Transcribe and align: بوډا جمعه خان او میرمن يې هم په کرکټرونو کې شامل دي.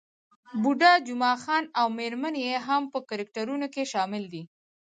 بوډا 0.61 0.93
جمعه 1.07 1.35
خان 1.43 1.63
او 1.79 1.87
میرمن 1.97 2.35
يې 2.45 2.53
هم 2.67 2.83
په 2.93 2.99
کرکټرونو 3.09 3.67
کې 3.73 3.83
شامل 3.93 4.23
دي. 4.33 4.43